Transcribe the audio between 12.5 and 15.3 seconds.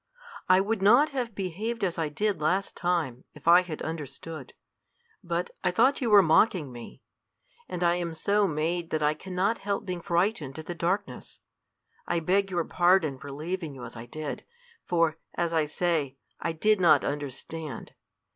pardon for leaving you as I did, for,